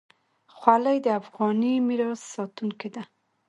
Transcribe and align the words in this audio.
خولۍ 0.55 0.97
د 1.05 1.07
افغاني 1.21 1.73
میراث 1.87 2.21
ساتونکې 2.33 2.89
ده. 2.95 3.03